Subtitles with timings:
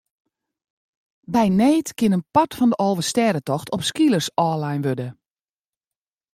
[1.35, 5.07] By need kin in part fan de Alvestêdetocht op skeelers ôflein wurde.